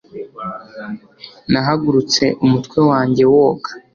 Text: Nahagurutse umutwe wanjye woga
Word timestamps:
Nahagurutse 1.51 2.23
umutwe 2.45 2.79
wanjye 2.89 3.23
woga 3.33 3.69